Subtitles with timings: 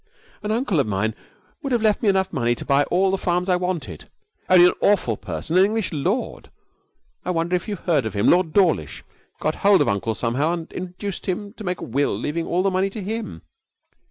[0.41, 1.13] 'An uncle of mine
[1.61, 4.09] would have left me enough money to buy all the farms I wanted,
[4.49, 6.49] only an awful person, an English lord.
[7.23, 8.27] I wonder if you have heard of him?
[8.27, 9.03] Lord Dawlish
[9.39, 12.71] got hold of uncle somehow and induced him to make a will leaving all the
[12.71, 13.43] money to him.'